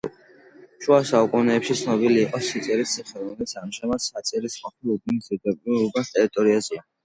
შუა 0.85 0.95
საუკუნეებში 1.09 1.75
ცნობილი 1.81 2.17
იყო 2.23 2.41
საწირის 2.49 2.95
ციხე, 2.97 3.15
რომელიც 3.19 3.55
ამჟამად 3.63 4.07
საწირის 4.09 4.59
ყოფილი 4.67 4.99
უბნის, 4.99 5.33
ზედუბნის, 5.33 6.15
ტერიტორიაზეა. 6.19 6.87